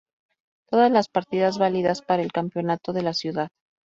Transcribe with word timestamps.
Todas 0.71 0.91
las 0.91 1.09
partidas 1.09 1.59
válidas 1.59 2.01
para 2.01 2.23
el 2.23 2.31
Campeonato 2.31 2.91
de 2.91 3.03
la 3.03 3.13
Ciudad. 3.13 3.49